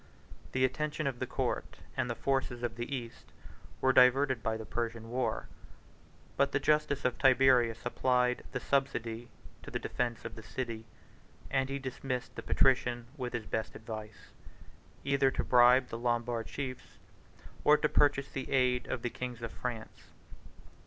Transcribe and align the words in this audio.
The 0.53 0.65
attention 0.65 1.05
of 1.05 1.19
the 1.19 1.27
court, 1.27 1.77
and 1.95 2.09
the 2.09 2.15
forces 2.15 2.63
of 2.63 2.75
the 2.75 2.91
East, 2.95 3.31
were 3.81 3.93
diverted 3.93 4.41
by 4.41 4.57
the 4.57 4.65
Persian 4.65 5.11
war: 5.11 5.47
but 6.37 6.53
the 6.53 6.59
justice 6.59 7.05
of 7.05 7.19
Tiberius 7.19 7.85
applied 7.85 8.43
the 8.51 8.59
subsidy 8.59 9.29
to 9.61 9.69
the 9.69 9.77
defence 9.77 10.25
of 10.25 10.33
the 10.33 10.41
city; 10.41 10.85
and 11.51 11.69
he 11.69 11.77
dismissed 11.77 12.35
the 12.35 12.41
patrician 12.41 13.05
with 13.15 13.33
his 13.33 13.45
best 13.45 13.75
advice, 13.75 14.31
either 15.03 15.29
to 15.29 15.43
bribe 15.43 15.89
the 15.89 15.99
Lombard 15.99 16.47
chiefs, 16.47 16.97
or 17.63 17.77
to 17.77 17.87
purchase 17.87 18.29
the 18.31 18.49
aid 18.51 18.87
of 18.87 19.03
the 19.03 19.11
kings 19.11 19.43
of 19.43 19.51
France. 19.51 20.05